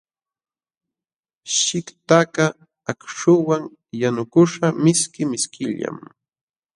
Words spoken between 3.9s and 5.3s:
yanukuśhqa mishki